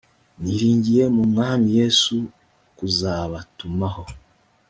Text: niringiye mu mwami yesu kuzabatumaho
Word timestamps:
niringiye 0.41 1.03
mu 1.15 1.23
mwami 1.31 1.67
yesu 1.79 2.15
kuzabatumaho 2.77 4.03